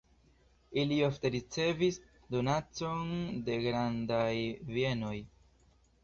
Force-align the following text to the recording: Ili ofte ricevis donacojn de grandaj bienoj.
Ili 0.83 0.95
ofte 1.07 1.29
ricevis 1.33 1.99
donacojn 2.35 3.11
de 3.49 3.57
grandaj 3.67 4.31
bienoj. 4.71 5.13